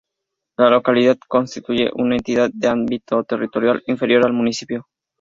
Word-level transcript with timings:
La 0.57 0.71
localidad 0.71 1.15
constituye 1.27 1.91
una 1.93 2.15
entidad 2.15 2.49
de 2.55 2.67
ámbito 2.69 3.23
territorial 3.23 3.83
inferior 3.85 4.25
al 4.25 4.33
municipio. 4.33 4.87